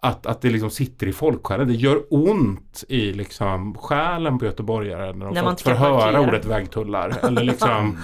[0.01, 1.67] Att, att det liksom sitter i folksjälen.
[1.67, 7.13] Det gör ont i liksom själen på göteborgare när de när får, höra ordet vägtullar.
[7.23, 7.97] Eller liksom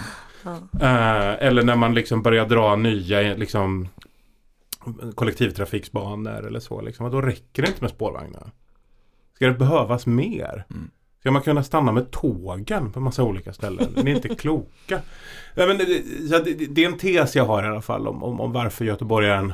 [0.82, 3.88] eh, Eller när man liksom börjar dra nya liksom
[5.15, 6.82] kollektivtrafiksbanor eller så.
[6.82, 7.06] Liksom.
[7.06, 8.52] Och då räcker det inte med spårvagnar.
[9.36, 10.65] Ska det behövas mer?
[10.69, 10.89] Mm.
[11.19, 13.93] Ska man kunna stanna med tågen på massa olika ställen?
[14.04, 15.02] Ni är inte kloka.
[15.56, 15.86] Ja, men det,
[16.69, 19.54] det, är en tes jag har i alla fall om, om, om varför göteborgaren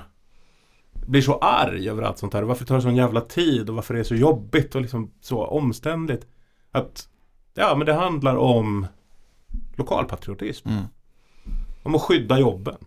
[1.07, 2.43] blir så arg över allt sånt här.
[2.43, 5.45] Varför tar det sån jävla tid och varför det är så jobbigt och liksom så
[5.45, 6.27] omständigt.
[6.71, 7.07] Att
[7.53, 8.87] ja, men det handlar om
[9.75, 10.69] lokalpatriotism.
[10.69, 10.83] Mm.
[11.83, 12.77] Om att skydda jobben.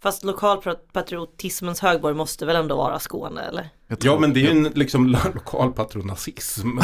[0.00, 3.68] Fast lokalpatriotismens högborg måste väl ändå vara Skåne eller?
[4.00, 6.68] Ja men det är ju en liksom lokalpatronazism.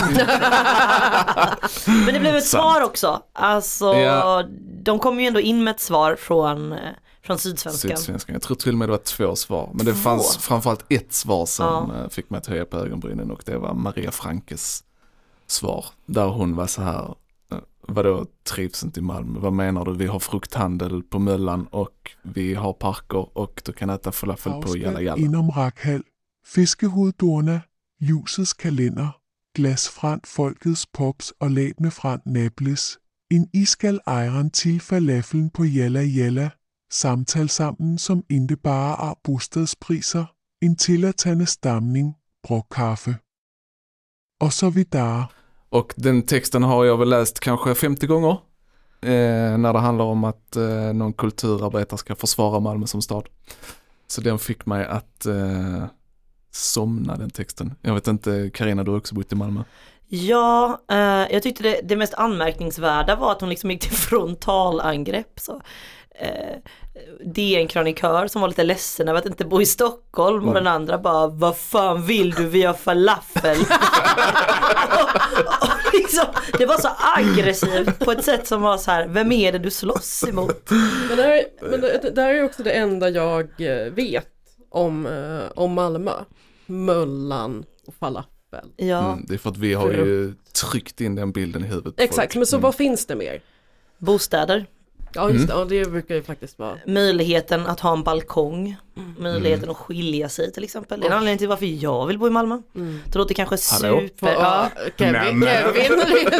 [1.86, 3.22] men det blev ett svar också.
[3.32, 4.44] Alltså ja.
[4.82, 6.78] de kom ju ändå in med ett svar från eh,
[7.22, 7.96] från Sydsvenskan.
[7.96, 8.32] Sydsvenskan.
[8.32, 9.70] Jag tror till och med det var två svar.
[9.74, 10.00] Men det två.
[10.00, 12.02] fanns framförallt ett svar som ja.
[12.02, 14.84] Eh, fick mig att höja på ögonbrynen och det var Maria Frankes
[15.46, 15.84] svar.
[16.06, 17.14] Där hon var så här,
[17.88, 19.40] Vadå trivs inte i Malmö?
[19.40, 19.94] Vad menar du?
[19.96, 24.76] Vi har frukthandel på Möllan och vi har parker och du kan äta falafel på
[24.76, 25.22] Jalla Jalla.
[25.22, 26.02] inom Rakhall,
[26.46, 27.60] Fiskehoveddorna,
[28.00, 29.08] Ljusets kalender,
[29.56, 32.98] Glasfrant Folkets Pops och Lät med Frant Nables.
[33.30, 36.50] En iskall ejren til falafeln på Jalla Jalla.
[36.92, 40.26] Samtal sammen som inte bara är bostadspriser.
[40.60, 42.14] En tillertagende stamning,
[42.48, 43.14] brockkaffe.
[44.40, 45.26] Och så vidare.
[45.70, 48.36] Och den texten har jag väl läst kanske 50 gånger.
[49.02, 53.28] Eh, när det handlar om att eh, någon kulturarbetare ska försvara Malmö som stad.
[54.06, 55.84] Så den fick mig att eh,
[56.50, 57.74] somna den texten.
[57.82, 59.62] Jag vet inte, Karina du har också bott i Malmö.
[60.10, 65.40] Ja, eh, jag tyckte det, det, mest anmärkningsvärda var att hon liksom gick till frontalangrepp.
[65.40, 65.60] Så.
[66.20, 66.56] Eh,
[67.24, 71.26] DN-krönikör som var lite ledsen över att inte bo i Stockholm och den andra bara
[71.26, 72.46] Vad fan vill du?
[72.46, 73.56] Vi har falafel.
[74.92, 76.24] och, och liksom,
[76.58, 79.70] det var så aggressivt på ett sätt som var så här Vem är det du
[79.70, 80.70] slåss emot?
[81.08, 84.26] Men det, här, men det, det här är också det enda jag eh, vet
[84.70, 86.12] om, eh, om Malmö.
[86.66, 88.68] Möllan och falafel.
[88.76, 89.12] Ja.
[89.12, 91.94] Mm, det är för att vi har ju tryckt in den bilden i huvudet.
[92.00, 92.62] Exakt, men så mm.
[92.62, 93.42] vad finns det mer?
[93.98, 94.66] Bostäder.
[95.14, 96.74] Ja just det, ja, det brukar ju faktiskt vara.
[96.86, 98.76] Möjligheten att ha en balkong,
[99.18, 99.70] möjligheten Mm.
[99.70, 101.00] att skilja sig till exempel.
[101.00, 102.58] Det är en anledning till varför jag vill bo i Malmö.
[102.76, 103.00] Mm.
[103.12, 104.00] Det låter kanske Hallå?
[104.00, 104.32] super...
[104.32, 105.98] Ja, Kevin, Men- Kevin.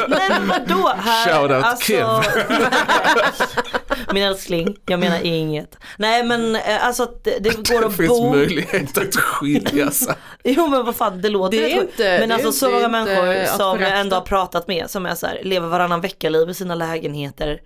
[0.08, 0.92] Nej men vadå?
[0.98, 2.06] Här, Shoutout Kev.
[4.12, 5.76] Min älskling, jag menar inget.
[5.98, 8.30] Nej men eh, alltså att det, det går Det att finns bo.
[8.32, 10.14] möjlighet att skilja sig.
[10.44, 13.56] Jo men vad fan det låter Det är inte- Men det alltså så många människor
[13.56, 16.74] som jag ändå har pratat med som är så här, lever varannan vecka-liv i sina
[16.74, 17.60] lägenheter.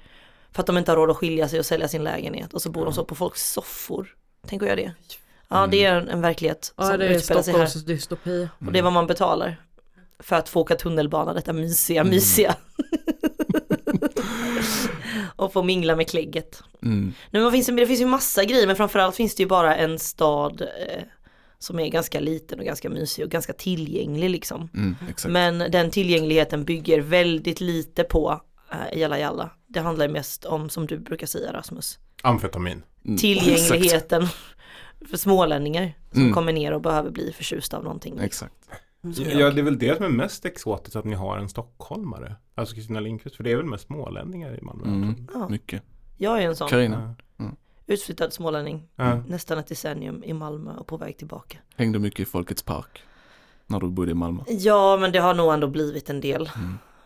[0.53, 2.71] För att de inte har råd att skilja sig och sälja sin lägenhet och så
[2.71, 4.15] bor de så på folks soffor.
[4.47, 4.93] Tänker jag det.
[5.49, 7.87] Ja det är en, en verklighet Ja som det utspelar sig här.
[7.87, 8.49] Dystopi.
[8.67, 9.57] Och det är vad man betalar.
[10.19, 12.57] För att få åka tunnelbana, detta mysiga, mysiga.
[15.37, 16.63] och få mingla med klägget.
[16.83, 17.13] Mm.
[17.31, 19.99] Nej, men finns det, finns ju massa grejer men framförallt finns det ju bara en
[19.99, 21.03] stad eh,
[21.59, 24.69] som är ganska liten och ganska mysig och ganska tillgänglig liksom.
[24.75, 24.97] Mm.
[25.27, 28.41] Men den tillgängligheten bygger väldigt lite på
[28.95, 29.51] Jalla Jalla.
[29.67, 32.83] Det handlar mest om, som du brukar säga Rasmus, Amfetamin.
[33.05, 34.27] Mm, tillgängligheten
[35.11, 36.35] för smålänningar som Mm.
[36.35, 38.19] kommer ner och behöver bli förtjusta av någonting.
[38.19, 38.55] Exakt.
[39.15, 42.35] Som Ja, det är väl det som är mest exotiskt att ni har en stockholmare.
[42.55, 44.85] Alltså Kristina Lindqvist, för det är väl mest smålänningar i Malmö.
[44.87, 45.49] Mm, Ja.
[45.49, 45.83] mycket.
[46.19, 47.15] Jag är en sån Carina,
[47.87, 49.17] utflyttad smålänning, Ja.
[49.17, 51.59] nästan ett decennium i Malmö och på väg tillbaka.
[51.77, 53.03] hängde mycket i Folkets park.
[53.67, 54.43] När du bodde i Malmö.
[54.49, 56.51] Ja, men det har nog ändå blivit en del.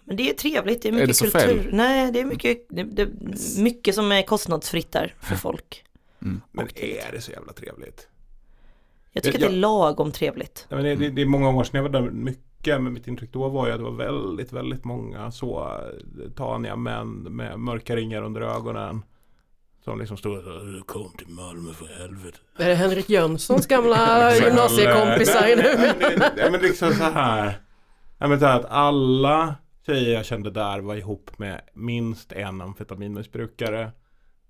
[0.06, 1.08] Men det är trevligt, det är mycket Mm.
[1.08, 1.62] det så kultur.
[1.62, 1.74] fel?
[1.74, 3.08] Nej, det är mycket, det, det,
[3.58, 5.84] mycket som är kostnadsfritt där för folk.
[6.22, 6.40] Mm.
[6.52, 8.08] Men är det så jävla trevligt?
[9.12, 9.46] Jag tycker Ja.
[9.46, 10.66] att det är lagom trevligt.
[10.68, 13.06] Ja, men det, det, det är många år sedan jag var där mycket, men mitt
[13.08, 15.78] intryck då var ju att det var väldigt, väldigt många så
[16.24, 19.02] eh, taniga män med mörka ringar under ögonen.
[19.84, 22.38] Som liksom stod och kom till Malmö för helvete.
[22.58, 25.62] Är det Henrik Jönssons gamla gymnasiekompisar Nej, nu?
[26.00, 27.60] nej, det- Ja men liksom så här.
[28.18, 29.54] Ja men så här att alla
[29.87, 33.90] tjejer jag kände där var ihop med minst en amfetaminmissbrukare.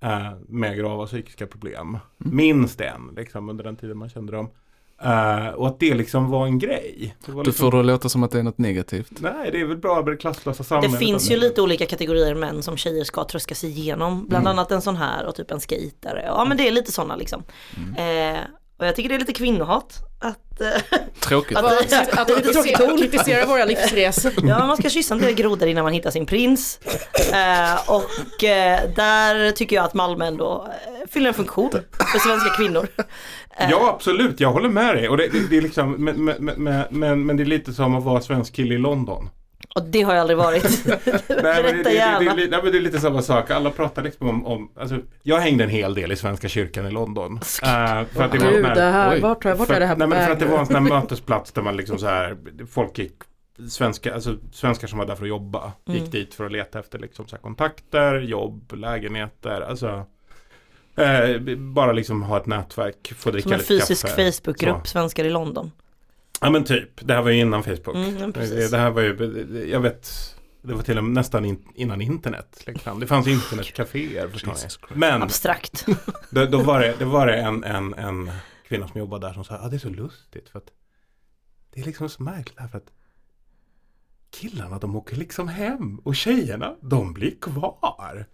[0.02, 1.98] Eh, med grava psykiska problem.
[2.18, 4.48] Minst en liksom under den tiden man kände dem.
[5.02, 7.16] Eh, och att det liksom var en grej.
[7.26, 9.12] Det var Du liksom, får det att låta som att det är något negativt.
[9.20, 10.98] Nej det är väl bra med det klasslösa Det samhället.
[10.98, 14.26] finns ju lite olika kategorier män som tjejer ska tröska sig igenom.
[14.28, 14.58] Bland Mm.
[14.58, 16.22] annat en sån här och typ en skejtare.
[16.26, 17.42] Ja men det är lite sådana liksom.
[17.96, 18.38] Eh,
[18.78, 20.02] och jag tycker det är lite kvinnohat.
[20.20, 21.58] Att, eh, Tråkigt.
[21.58, 24.32] att, Att, att, kritisera, kritisera våra livsresor.
[24.42, 26.78] Ja, man ska kyssa en del grodor innan man hittar sin prins.
[27.32, 31.70] Eh, och eh, där tycker jag att Malmö ändå eh, fyller en funktion
[32.12, 32.88] för svenska kvinnor.
[33.58, 35.08] Eh, Ja absolut, jag håller med dig.
[35.08, 37.94] Och det, det, det är liksom, men, men, men, men, men det är lite som
[37.94, 39.28] att vara svensk kille i London.
[39.76, 40.86] Och det har jag aldrig varit.
[40.86, 43.50] Nej, men det, det, det, det, nej, men det är lite samma sak.
[43.50, 46.90] Alla pratar liksom om, om alltså, jag hängde en hel del i Svenska kyrkan i
[46.90, 47.34] London.
[47.34, 47.40] Eh,
[48.12, 49.20] för att det var Gud, det här, oj.
[49.20, 51.00] vart, vart för, är det här nej, men för att det var en sån här
[51.00, 52.36] mötesplats där man liksom så här,
[52.70, 53.12] folk gick,
[53.68, 56.10] svenska, alltså svenskar som var där för att jobba, gick Mm.
[56.10, 60.04] dit för att leta efter liksom så här kontakter, jobb, lägenheter, alltså
[60.96, 64.32] eh, bara liksom ha ett nätverk, få dricka Som en lite fysisk kaffe.
[64.32, 65.70] Facebookgrupp, svenskar i London.
[66.40, 67.96] Ja men typ, det här var ju innan Facebook.
[67.96, 70.10] Mm, det, det här var ju, jag vet,
[70.62, 72.62] det var till och med nästan in, innan internet.
[72.66, 73.00] Liksom.
[73.00, 74.98] Det fanns internetcaféer förstår ni.
[75.00, 75.86] Men Abstrakt.
[76.30, 78.30] då, då var det, det var det en, en, en
[78.68, 80.72] kvinna som jobbade där som sa, ja det är så lustigt för att
[81.74, 82.92] det är liksom så märkligt här för att
[84.30, 88.26] killarna de åker liksom hem och tjejerna de blir kvar.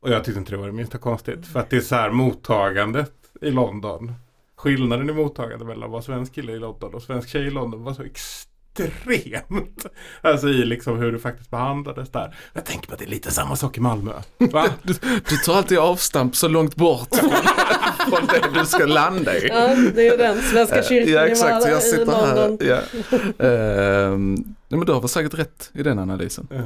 [0.00, 2.10] Och jag tyckte inte det var det minsta konstigt för att det är så här
[2.10, 4.12] mottagandet i London.
[4.60, 7.84] Skillnaden i mottagande mellan att vara svensk kille i London och svensk tjej i London
[7.84, 9.86] var så extremt.
[10.20, 12.34] Alltså i liksom hur det faktiskt behandlades där.
[12.52, 14.12] Jag tänker på att det är lite samma sak i Malmö.
[14.38, 14.66] Va?
[14.82, 14.92] Du,
[15.28, 17.30] du tar alltid avstamp så långt bort från,
[18.10, 19.48] från det du ska landa i.
[19.48, 22.56] Ja, det är den svenska kyrkan Ja i exakt, Malmö- jag i sitter här.
[22.60, 23.44] Ja.
[23.46, 26.48] Ehm, nej, men du har väl säkert rätt i den analysen.
[26.50, 26.56] Ja.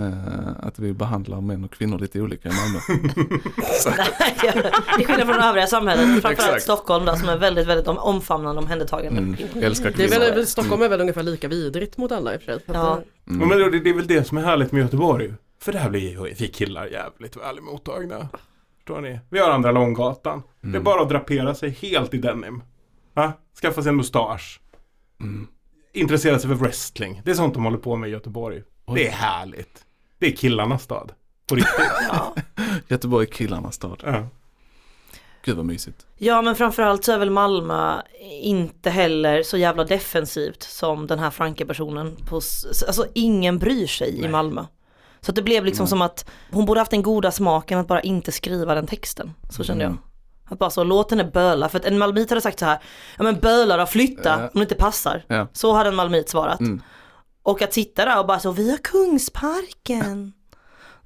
[0.00, 2.78] Eh, att vi behandlar män och kvinnor lite olika i Malmö.
[4.96, 6.62] Till skillnad från övriga samhället, framförallt.
[6.62, 9.20] Stockholm där som är väldigt, väldigt om- omfamnande och omhändertagande.
[9.20, 12.42] Mm, älskar Det är väl, Stockholm är väl ungefär lika vidrigt mot alla i och
[12.42, 12.60] för sig.
[12.66, 13.00] Ja.
[13.24, 15.34] det- Ja, men det, det är väl det som är härligt med Göteborg.
[15.60, 18.28] För där blir ju vi killar jävligt väl mottagna.
[18.76, 19.20] Förstår ni?
[19.30, 20.42] Vi har andra Långgatan.
[20.60, 20.84] Det är Mm.
[20.84, 22.62] bara att drapera sig helt i denim.
[23.14, 23.32] Va?
[23.62, 24.60] Skaffa sig en mustasch.
[25.20, 25.46] Mm.
[25.94, 27.22] Intressera sig för wrestling.
[27.24, 28.62] Det är sånt de håller på med i Göteborg.
[28.94, 29.84] Det är härligt.
[30.18, 31.12] Det är killarnas stad.
[31.48, 31.74] På riktigt.
[32.12, 32.34] Ja.
[32.88, 34.02] Göteborg är killarnas stad.
[34.06, 34.26] ja.
[35.44, 36.06] Gud vad mysigt.
[36.18, 38.00] ja men framförallt så är väl Malmö
[38.42, 42.16] inte heller så jävla defensivt som den här Franke-personen.
[42.28, 44.30] På, alltså ingen bryr sig i Nej.
[44.30, 44.64] Malmö.
[45.20, 45.88] Så att det blev liksom Nej.
[45.90, 49.32] som att hon borde haft den goda smaken att bara inte skriva den texten.
[49.50, 49.98] Så kände Mm.
[50.02, 50.13] jag.
[50.44, 51.68] Att bara så, låt henne böla.
[51.68, 52.78] För att en malmit hade sagt så här,
[53.18, 55.24] ja men böla då, flytta om det inte passar.
[55.28, 55.48] Ja.
[55.52, 56.60] Så hade en malmit svarat.
[56.60, 56.82] Mm.
[57.42, 60.32] Och att sitta där och bara så, vi har Kungsparken.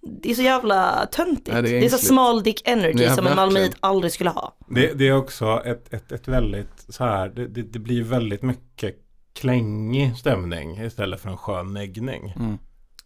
[0.01, 1.48] Det är så jävla töntigt.
[1.57, 4.31] Ja, det är det, är så small dick energy Ja, som en malmöit aldrig skulle
[4.31, 4.57] ha.
[4.68, 8.42] Det, det är också ett, ett, ett väldigt så här, det, det, det blir väldigt
[8.42, 8.96] mycket
[9.33, 12.33] klängig stämning istället för en skön neggning.
[12.37, 12.59] Mm.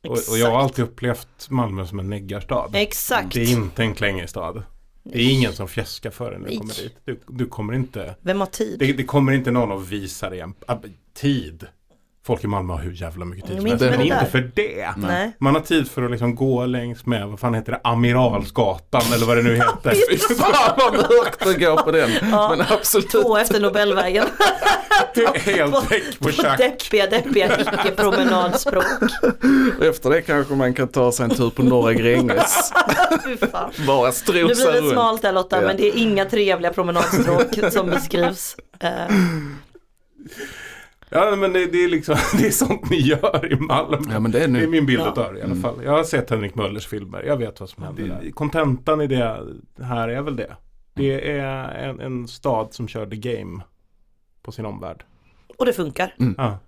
[0.07, 2.71] Och, och jag har alltid upplevt Malmö som en neggarstad.
[2.73, 3.35] Exakt.
[3.35, 4.62] Det är inte en klängig stad.
[5.02, 6.96] Det är ingen som fjäskar för dig när du kommer dit.
[7.04, 8.78] Du, du kommer inte Vem har tid?
[8.78, 10.54] det, det kommer inte någon och visa dig en
[11.14, 11.66] tid.
[12.26, 13.85] Folk i Malmö har hur jävla mycket tid Men som helst.
[13.85, 14.90] inte Men inte för det.
[14.96, 15.32] Nej.
[15.38, 19.26] Man har tid för att liksom gå längs med, vad fan heter det, Amiralsgatan eller
[19.26, 19.94] vad det nu heter.
[20.11, 22.11] Fy fan vad mörkt att gå på den.
[22.30, 23.11] Ja, Men absolut.
[23.11, 24.24] Två efter Nobelvägen.
[25.35, 26.58] Helt väck på på tjack.
[26.58, 28.85] deppiga, deppiga icke-promenadspråk.
[29.82, 32.72] Efter det kanske man kan ta sig en tur på Norra Gränges.
[33.24, 33.70] Fy fan.
[33.87, 34.92] Bara Nu strosa blir det runt.
[34.92, 35.66] smalt där Lotta, Ja.
[35.66, 38.56] men det är inga trevliga promenadstråk som beskrivs.
[38.80, 38.90] Eh,
[41.12, 44.12] Ja men det, det är liksom, det är sånt ni gör i Malmö.
[44.12, 44.66] Ja, men det är nu.
[44.66, 45.12] min bild Ja.
[45.12, 45.62] utav det i alla Mm.
[45.62, 45.85] fall.
[45.85, 48.31] Jag har sett Henrik Möllers filmer, jag vet vad som händer där.
[48.31, 49.46] Kontentan i det
[49.81, 50.57] här är väl det.
[50.94, 53.62] Det är en, en stad som kör the game
[54.42, 55.05] på sin omvärld.
[55.59, 56.14] och det funkar.
[56.18, 56.35] Mm.
[56.38, 56.59] Ja.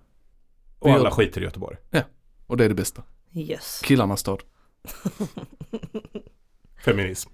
[0.79, 1.11] Och alla det.
[1.11, 1.77] skiter i Göteborg.
[1.89, 2.01] Ja,
[2.47, 3.03] och det är det bästa.
[3.33, 3.81] Yes.
[3.83, 4.39] Killarnas stad.
[6.85, 7.29] Feminism.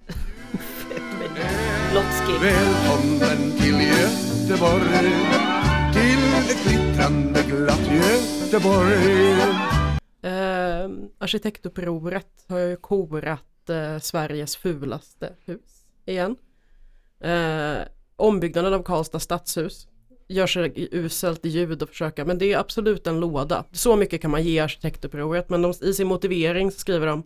[1.94, 2.34] Lotski.
[2.42, 4.82] Välkommen till Göteborg
[5.94, 9.62] Till ett glittrande glatt Göteborg
[10.24, 16.36] Eh, arkitektupproret har ju korat eh, Sveriges fulaste hus igen.
[17.20, 19.88] Eh, ombyggnaden av Karlstad stadshus
[20.28, 23.66] gör sig uselt i ljud och försöka, men det är absolut en låda.
[23.72, 27.24] Så mycket kan man ge arkitektupproret, men de, i sin motivering så skriver de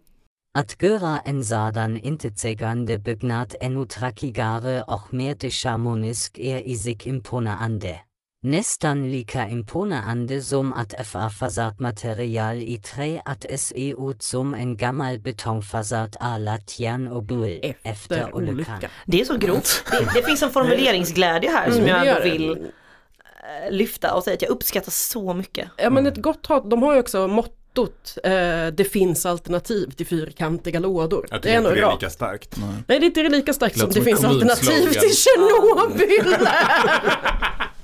[0.57, 7.99] Att göra en sådan intetsägande byggnad ännu tråkigare och mer decharmonisk är i sig imponerande.
[8.45, 15.19] Nästan lika imponerande som att FA fasadmaterial i trä att se ut som en gammal
[15.19, 18.81] betongfasad alla järn och bull efter olyckan.
[19.05, 19.83] Det är så grovt.
[19.91, 24.13] Det, det finns en formuleringsglädje här som Mm, jag det gör ändå vill eh, lyfta
[24.13, 25.69] och säga att jag uppskattar så mycket.
[25.77, 28.31] Ja men ett gott hat, de har ju också mottot eh,
[28.73, 31.27] det finns alternativ till fyrkantiga lådor.
[31.31, 31.93] Jag det är är bra.
[31.93, 32.57] lika starkt.
[32.57, 36.47] Nej det är inte lika starkt som Låter det som finns alternativ till Tjernobyl.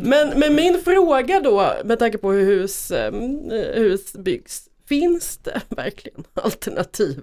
[0.00, 3.12] men, men min fråga då med tanke på hur hus, eh,
[3.74, 7.20] hus byggs, finns det verkligen alternativ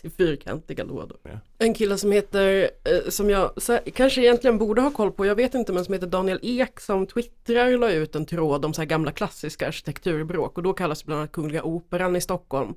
[0.00, 1.40] till fyrkantiga lådor?
[1.58, 5.34] En kille som heter, eh, som jag så, kanske egentligen borde ha koll på, jag
[5.34, 8.74] vet inte men som heter Daniel Ek som twittrar och la ut en tråd om
[8.74, 12.74] så här gamla klassiska arkitekturbråk och då kallas bland annat Kungliga Operan i Stockholm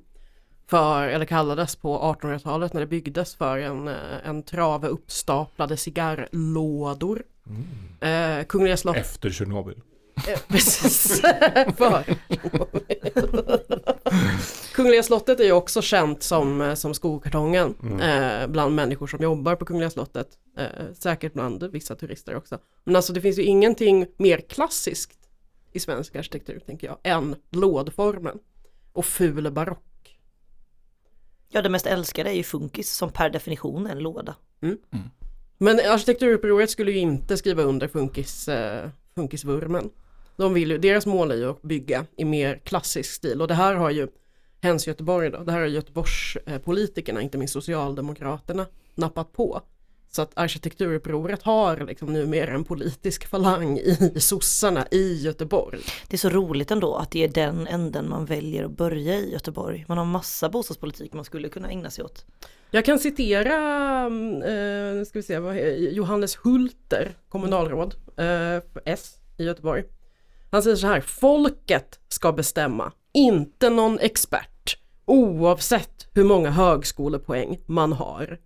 [0.72, 7.22] för, eller kallades på 1800-talet när det byggdes för en, eh, en trave uppstaplade cigarrlådor.
[8.00, 9.80] Eh, Kungliga slott Efter Tjernobyl.
[10.28, 11.20] Eh, Precis.
[11.76, 12.04] För.
[14.74, 18.00] Kungliga slottet är ju också känt som, eh, som skokartongen Mm.
[18.00, 20.28] eh, bland människor som jobbar på Kungliga slottet.
[20.58, 22.58] Eh, säkert bland vissa turister också.
[22.84, 25.18] Men alltså det finns ju ingenting mer klassiskt
[25.72, 28.38] i svensk arkitektur tänker jag än lådformen
[28.92, 29.84] och ful barock.
[31.54, 34.34] Ja, det mest älskade är ju funkis som per definition är en låda.
[34.62, 34.78] Mm.
[35.58, 39.90] Men arkitekturupproret skulle ju inte skriva under funkis, eh, funkisvurmen.
[40.36, 43.54] De vill ju, deras mål är ju att bygga i mer klassisk stil och det
[43.54, 44.08] här har ju
[44.60, 49.62] Hens Göteborg då, det här har Göteborgspolitikerna, eh, politikerna, inte minst Socialdemokraterna, nappat på.
[50.14, 55.80] Så att arkitekturupproret har liksom numera en politisk falang i sossarna i Göteborg.
[56.08, 59.32] Det är så roligt ändå att det är den änden man väljer att börja i
[59.32, 59.84] Göteborg.
[59.88, 62.24] Man har massa bostadspolitik man skulle kunna ägna sig åt.
[62.70, 63.54] Jag kan citera
[64.06, 69.84] eh, ska vi se, vad, Johannes Hulter, kommunalråd eh, S i Göteborg.
[70.50, 77.92] Han säger så här, folket ska bestämma, inte någon expert, oavsett hur många högskolepoäng man
[77.92, 78.38] har.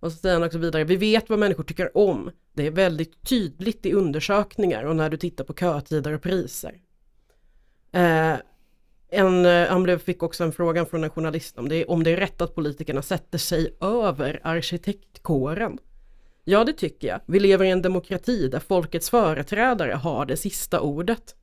[0.00, 2.30] Och så säger han också vidare, vi vet vad människor tycker om.
[2.52, 6.80] Det är väldigt tydligt i undersökningar och när du tittar på kötider och priser.
[7.92, 8.34] Eh,
[9.10, 12.10] en, eh, han blev, fick också en fråga från en journalist om det, om det
[12.10, 15.78] är rätt att politikerna sätter sig över arkitektkåren.
[16.44, 17.20] Ja, det tycker jag.
[17.26, 21.34] Vi lever i en demokrati där folkets företrädare har det sista ordet.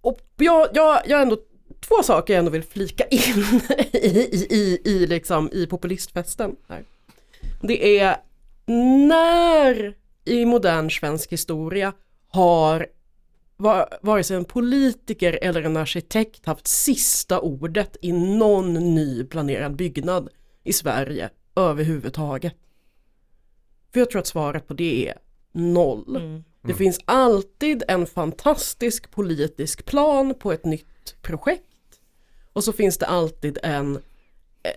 [0.00, 1.36] Och jag, jag, jag ändå
[1.80, 3.20] två saker jag ändå vill flika in
[3.92, 6.56] i, i, i, i, liksom, i populistfesten.
[6.68, 6.84] Här.
[7.60, 8.16] Det är
[9.08, 11.92] när i modern svensk historia
[12.28, 12.86] har
[13.56, 19.76] var, vare sig en politiker eller en arkitekt haft sista ordet i någon ny planerad
[19.76, 20.28] byggnad
[20.64, 22.54] i Sverige överhuvudtaget.
[23.92, 25.18] För jag tror att svaret på det är
[25.52, 26.42] noll.
[26.62, 31.67] Det finns alltid en fantastisk politisk plan på ett nytt projekt
[32.58, 33.98] och så finns det alltid en,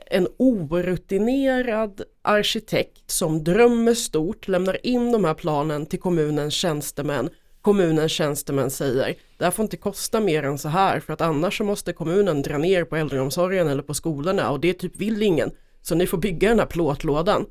[0.06, 7.30] en orutinerad arkitekt som drömmer stort, lämnar in de här planen till kommunens tjänstemän.
[7.62, 11.58] Kommunens tjänstemän säger det här får inte kosta mer än så här för att annars
[11.58, 15.52] så måste kommunen dra ner på äldreomsorgen eller på skolorna och det typ vill ingen.
[15.82, 17.46] Så ni får bygga den här plåtlådan.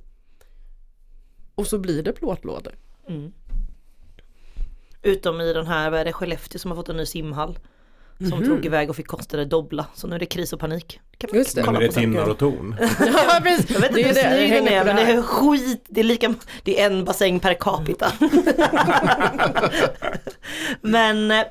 [1.55, 2.75] Och så blir det plåtlådor.
[3.09, 3.33] Mm.
[5.03, 7.59] Utom i den här, vad är det, Skellefteå som har fått en ny simhall.
[8.29, 8.45] Som Mhm.
[8.49, 9.87] drog iväg och fick kostade dobbla.
[9.95, 11.01] Så nu är det kris och panik.
[11.19, 11.63] Kan man Just det.
[11.63, 12.77] kolla Men är det tinnar och torn?
[13.01, 13.71] Ja, precis.
[13.71, 15.85] Jag vet Det inte hur det, det snygg den är men det det är skit,
[15.89, 18.13] det är lika, det är en bassäng per capita.
[20.81, 21.45] men eh,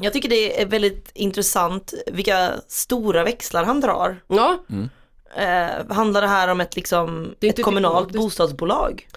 [0.00, 4.16] jag tycker det är väldigt intressant vilka stora växlar han drar.
[4.28, 4.58] Ja,
[5.36, 8.16] Eh, handlar det här om ett, liksom, Det ett kommunalt diplomatiskt.
[8.38, 9.08] bostadsbolag?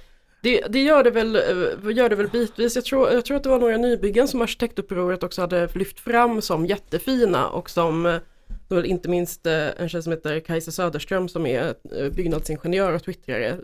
[0.43, 2.75] Det, det gör, det väl, eh, gör det väl bitvis.
[2.75, 6.41] Jag tror, jag tror att det var några nybyggen som arkitektupproret också hade lyft fram
[6.41, 8.15] som jättefina och som eh,
[8.67, 11.75] då inte minst eh, en tjej som heter Kajsa Söderström som är
[12.10, 13.58] byggnadsingenjör och twittrare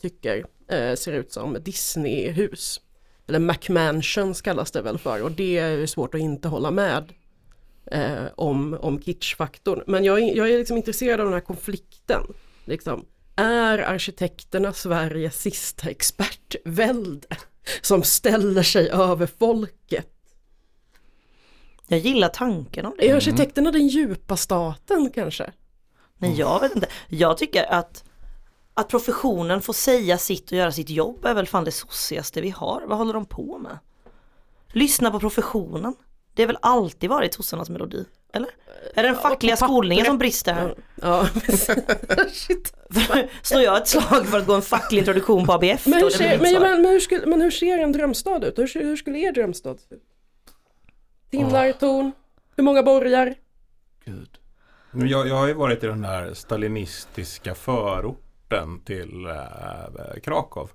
[0.00, 0.44] tycker
[0.96, 2.80] ser ut som Disney-hus.
[3.28, 7.04] Eller McMansions kallas det väl för och det är svårt att inte hålla med
[8.34, 9.82] om, om kitschfaktorn.
[9.86, 12.22] Men jag, är- jag är liksom intresserad av den här konflikten.
[12.64, 13.04] Liksom.
[13.42, 17.26] Är arkitekterna Sveriges sista expertvälde
[17.80, 20.08] som ställer sig över folket?
[21.88, 23.10] Jag gillar tanken om det.
[23.10, 25.52] Är arkitekterna den djupa staten kanske?
[26.18, 26.88] Nej jag vet inte.
[27.08, 28.04] Jag tycker att
[28.74, 32.50] att professionen får säga sitt och göra sitt jobb är väl fan det sossigaste vi
[32.50, 32.82] har.
[32.86, 33.78] Vad håller de på med?
[34.72, 35.94] Lyssna på professionen.
[36.34, 38.04] Det har väl alltid varit sossarnas melodi?
[38.32, 38.50] Eller?
[38.94, 40.74] Är det den fackliga skolningen som brister här?
[41.02, 41.28] Ja.
[43.42, 45.86] Slår jag ett slag för att gå en facklig introduktion på ABF?
[45.86, 48.58] Men hur, ser, men, men, men, hur skulle, men hur ser en drömstad ut?
[48.58, 50.02] Hur, hur skulle er drömstad se ut?
[51.30, 52.12] Tinnar, torn,
[52.56, 53.34] hur många borgar?
[54.90, 60.70] Men Jag, jag har ju varit i den här stalinistiska förorten till äh, Krakow.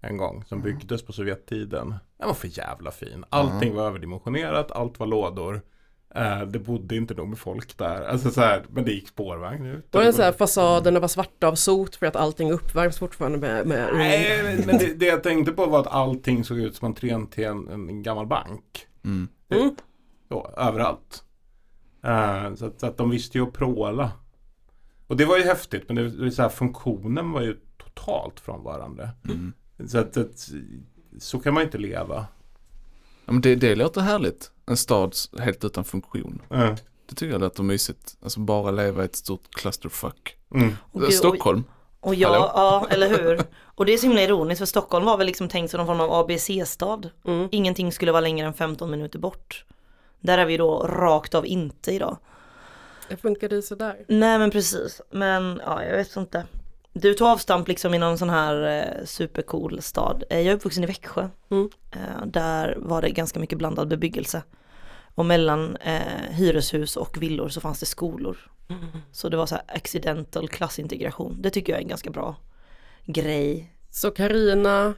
[0.00, 1.94] En gång som byggdes på Sovjettiden.
[2.18, 3.24] Den var för jävla fin.
[3.28, 5.62] Allting var överdimensionerat, allt var lådor.
[6.14, 8.02] Eh, det bodde inte nog med folk där.
[8.08, 9.86] Alltså så här, men det gick spårvagn ut.
[9.90, 13.66] Var det så här fasaderna var svarta av sot för att allting uppvärms fortfarande med,
[13.66, 16.86] med Nej, men- men det, det jag tänkte på var att allting såg ut som
[16.86, 18.86] entrén till en, en gammal bank.
[19.04, 19.28] Mm.
[20.28, 21.24] Så, överallt.
[22.04, 24.10] Eh, så, att, så att de visste ju att pråla.
[25.06, 29.10] Och det var ju häftigt, men det, det så här, funktionen var ju totalt frånvarande.
[29.86, 30.48] Så, att, att,
[31.18, 32.26] så kan man inte leva.
[33.28, 34.50] Ja, men det, det låter härligt.
[34.66, 36.42] En stad helt utan funktion.
[36.48, 36.76] Ja.
[37.08, 38.16] Det tycker jag låter mysigt.
[38.22, 40.36] Alltså bara leva i ett stort clusterfuck.
[40.54, 40.76] Mm.
[40.92, 41.64] Gud, Stockholm.
[42.00, 42.50] Och ja, Hallå?
[42.54, 43.40] ja, eller hur?
[43.74, 46.00] Och det är så himla ironiskt för Stockholm var väl liksom tänkt som någon form
[46.00, 47.10] av ABC-stad.
[47.26, 47.48] Mm.
[47.52, 49.64] Ingenting skulle vara längre än 15 minuter bort.
[50.20, 52.18] Där är vi då rakt av inte idag.
[53.08, 53.96] Det funkade ju sådär.
[54.08, 56.46] Nej men precis, men ja jag vet inte.
[56.92, 60.24] Du tog avstamp liksom i någon sån här eh, supercool stad.
[60.30, 61.28] Eh, jag är uppvuxen i Växjö.
[61.50, 61.70] Mm.
[61.90, 64.42] Eh, där var det ganska mycket blandad bebyggelse.
[65.14, 68.50] Och mellan eh, hyreshus och villor så fanns det skolor.
[69.12, 71.36] Så det var så här accidental klassintegration.
[71.42, 72.36] Det tycker jag är en ganska bra
[73.04, 73.72] grej.
[73.90, 74.94] Så Karina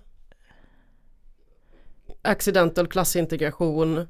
[2.22, 4.08] Accidental klassintegration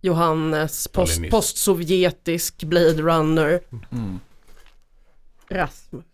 [0.00, 3.60] Johannes post, postsovjetisk Blade Runner
[3.92, 4.20] Mm.
[5.48, 6.04] Rasmus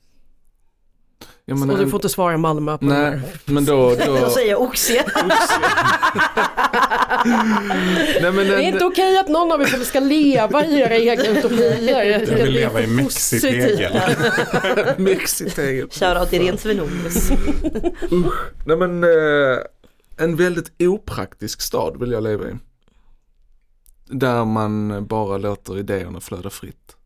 [1.44, 3.22] Ja, men, Och du får inte svara Malmö på den Nej, här.
[3.44, 3.94] men då...
[4.06, 5.04] Då då säger jag oxie.
[8.22, 11.26] nej, men Det är inte okej att någon av er ska leva i era egna
[11.26, 12.04] utopier.
[12.10, 13.92] Jag Det vill leva i mexitegel.
[14.98, 15.88] Mexitegel.
[15.90, 17.30] Shoutout till Rent Svenonius.
[18.66, 19.58] Nej men eh,
[20.16, 22.52] en väldigt opraktisk stad vill jag leva i.
[24.06, 26.96] Där man bara låter idéerna flöda fritt.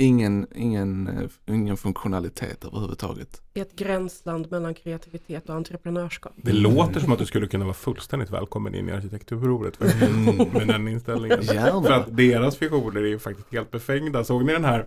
[0.00, 3.42] Ingen, ingen, eh, ingen funktionalitet överhuvudtaget.
[3.54, 6.32] I ett gränsland mellan kreativitet och entreprenörskap.
[6.36, 10.68] Det låter som att du skulle kunna vara fullständigt välkommen in i arkitekturupproret faktiskt, med
[10.68, 11.42] den inställningen.
[11.42, 11.82] Gärna.
[11.82, 14.24] För att deras visioner är ju faktiskt helt befängda.
[14.24, 14.86] Såg ni den här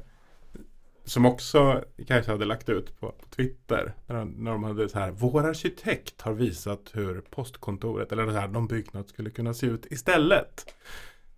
[1.06, 3.94] som också Kajsa hade lagt ut på, på Twitter.
[4.08, 8.32] När de, när de hade så här, vår arkitekt har visat hur postkontoret eller så
[8.32, 10.76] här, någon byggnad skulle kunna se ut istället.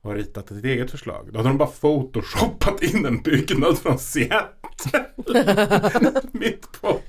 [0.04, 1.30] Och har ritat ett eget förslag.
[1.32, 5.06] Då hade de bara photoshoppat in en byggnad från Seattle.
[6.32, 7.00] Mitt på.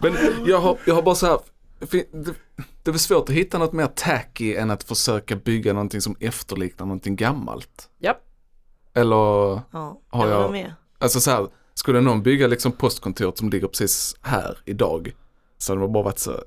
[0.00, 0.16] Men
[0.46, 1.38] jag har, jag har bara så här,
[1.78, 2.06] det,
[2.82, 6.16] det är väl svårt att hitta något mer tacky än att försöka bygga någonting som
[6.20, 7.88] efterliknar någonting gammalt.
[7.98, 8.18] Ja.
[8.94, 9.16] Eller
[9.72, 10.72] Ja, har jag jag, med.
[10.98, 15.12] alltså så här, skulle någon bygga liksom postkontoret som ligger precis här idag
[15.58, 16.42] så hade det bara varit så,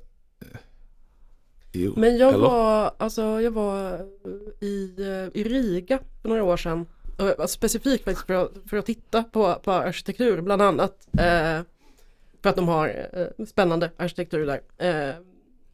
[1.76, 2.42] jo, Men jag eller?
[2.42, 4.06] var, alltså jag var
[4.60, 6.86] i, eh, i Riga för några år sedan
[7.18, 11.08] eh, specifikt faktiskt för att, för att titta på, på arkitektur bland annat.
[11.18, 11.60] Eh,
[12.42, 14.60] för att de har eh, spännande arkitektur där.
[14.78, 15.14] Eh,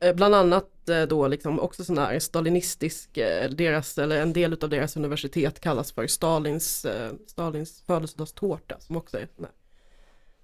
[0.08, 3.10] eh, bland annat eh, då liksom också sån här stalinistisk,
[3.50, 6.86] deras, eller en del av deras universitet kallas för Stalins,
[7.26, 9.28] Stalins födelsedagstårta som också är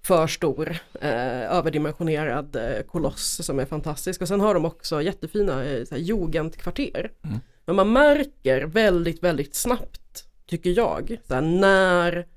[0.09, 4.21] för stor, eh, överdimensionerad eh, koloss som är fantastisk.
[4.21, 7.11] Och sen har de också jättefina eh, så här, jugendkvarter.
[7.23, 7.39] Mm.
[7.65, 12.27] Men man märker väldigt, väldigt snabbt, tycker jag, så här, när,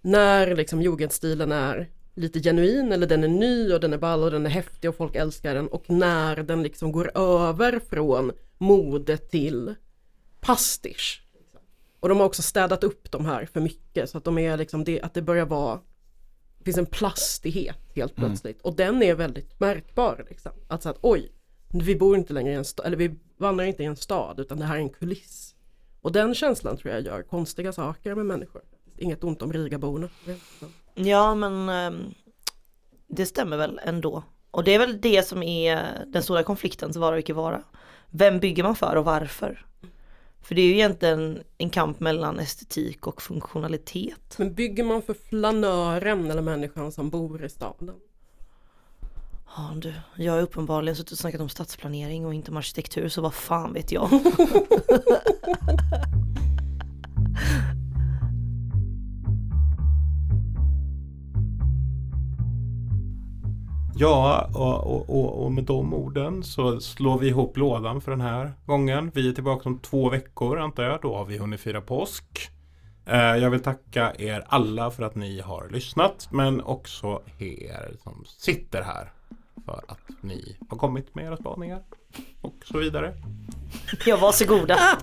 [0.00, 4.30] när liksom jugendstilen är lite genuin eller den är ny och den är ball och
[4.30, 9.16] den är häftig och folk älskar den och när den liksom går över från mode
[9.16, 9.74] till
[10.40, 11.22] pastisch.
[12.00, 14.84] Och de har också städat upp de här för mycket så att de är liksom
[14.84, 15.80] det, att det börjar vara
[16.68, 18.30] finns en plastighet helt Mm.
[18.30, 20.52] plötsligt och den är väldigt märkbar liksom.
[20.68, 21.32] Att så att oj,
[21.68, 24.58] vi bor inte längre i en stad, eller vi vandrar inte i en stad utan
[24.58, 25.54] det här är en kuliss.
[26.00, 28.62] Och den känslan tror jag gör konstiga saker med människor.
[28.96, 30.08] Inget ont om Rigaborna.
[30.94, 32.14] Ja men ehm,
[33.08, 34.22] det stämmer väl ändå.
[34.50, 37.62] Och det är väl det som är den stora konflikten, vara och icke vara.
[38.10, 39.66] Vem bygger man för och varför?
[40.42, 44.34] För det är ju egentligen en kamp mellan estetik och funktionalitet.
[44.38, 47.94] Men bygger man för flanören eller människan som bor i staden?
[49.56, 53.20] Ja du, jag har uppenbarligen suttit och snackat om stadsplanering och inte om arkitektur så
[53.20, 54.10] vad fan vet jag.
[64.00, 68.20] Ja, och, och, och, och med de orden så slår vi ihop lådan för den
[68.20, 69.10] här gången.
[69.14, 71.00] Vi är tillbaka om två veckor antar jag.
[71.02, 72.50] Då har vi hunnit fira påsk.
[73.06, 78.24] Eh, jag vill tacka er alla för att ni har lyssnat men också er som
[78.26, 79.12] sitter här
[79.64, 81.82] för att ni har kommit med era spaningar
[82.40, 83.14] och så vidare.
[84.06, 84.76] Ja, varsågoda.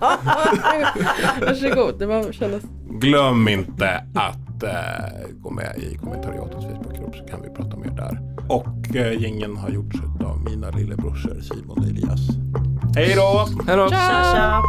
[1.40, 2.62] Varsågod, det var, kändes...
[2.90, 8.36] Glöm inte att eh, gå med i kommentariatets Facebookgrupp så kan vi prata mer där.
[8.48, 12.20] Och eh, gängen har gjorts av mina lillebrorsor Simon och Elias.
[12.96, 13.48] Hej då!
[13.66, 13.88] Hej då!
[13.88, 14.62] Tja, tja.